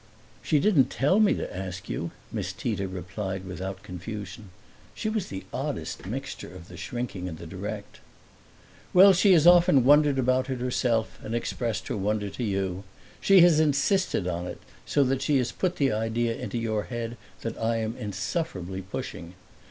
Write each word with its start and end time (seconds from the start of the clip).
"She 0.41 0.57
didn't 0.59 0.89
tell 0.89 1.19
me 1.19 1.35
to 1.35 1.55
ask 1.55 1.87
you," 1.87 2.09
Miss 2.31 2.53
Tita 2.53 2.87
replied 2.87 3.45
without 3.45 3.83
confusion; 3.83 4.49
she 4.95 5.09
was 5.09 5.27
the 5.27 5.45
oddest 5.53 6.07
mixture 6.07 6.51
of 6.51 6.69
the 6.69 6.75
shrinking 6.75 7.29
and 7.29 7.37
the 7.37 7.45
direct. 7.45 7.99
"Well, 8.95 9.13
she 9.13 9.31
has 9.33 9.45
often 9.45 9.83
wondered 9.85 10.17
about 10.17 10.49
it 10.49 10.57
herself 10.59 11.19
and 11.21 11.35
expressed 11.35 11.87
her 11.89 11.97
wonder 11.97 12.31
to 12.31 12.43
you. 12.43 12.83
She 13.19 13.41
has 13.41 13.59
insisted 13.59 14.25
on 14.27 14.47
it, 14.47 14.59
so 14.87 15.03
that 15.03 15.21
she 15.21 15.37
has 15.37 15.51
put 15.51 15.75
the 15.75 15.91
idea 15.91 16.35
into 16.35 16.57
your 16.57 16.85
head 16.85 17.15
that 17.41 17.55
I 17.59 17.75
am 17.77 17.95
insufferably 17.95 18.81
pushing. 18.81 19.35